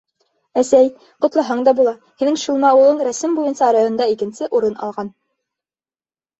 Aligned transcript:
—Әсәй, 0.61 0.87
ҡотлаһаң 1.25 1.61
да 1.67 1.73
була, 1.81 1.93
һинең 2.23 2.41
шилма 2.45 2.73
улың 2.81 3.05
рәсем 3.11 3.37
буйынса 3.43 3.71
районда 3.79 4.11
икенсе 4.17 4.51
урын 4.59 4.83
алған. 4.91 5.17